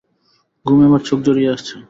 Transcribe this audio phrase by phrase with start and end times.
[0.65, 1.75] ঘুমে আমার চোখ জড়িয়ে আসছে।